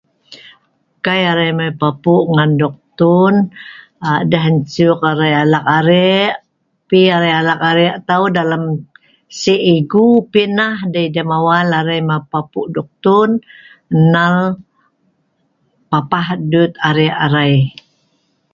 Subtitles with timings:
[1.05, 3.35] Kai arei Mei papuk ngen duktun.
[4.07, 4.19] Aa..
[4.31, 6.33] deh ensuk arei alak a’rek.
[6.87, 8.23] P arei alak a’rek tau.
[8.37, 8.63] Dalam
[9.39, 13.29] Sik igu pi neh dei deh mawal mei papuk duktun,
[13.95, 14.35] enal..
[15.91, 17.55] papeh dut a’rek arei